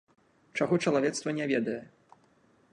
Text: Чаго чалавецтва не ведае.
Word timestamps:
Чаго 0.59 0.79
чалавецтва 0.85 1.35
не 1.41 1.45
ведае. 1.53 1.79